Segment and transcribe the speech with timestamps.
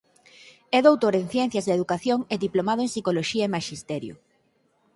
[0.77, 4.15] É doutor en Ciencias da Educación e diplomado en Psicoloxía e Maxisterio.